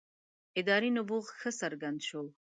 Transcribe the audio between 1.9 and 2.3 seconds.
شو.